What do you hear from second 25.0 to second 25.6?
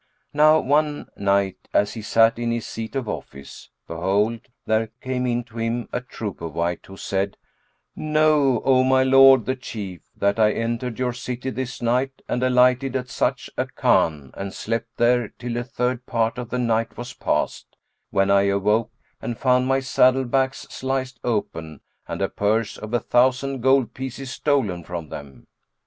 them."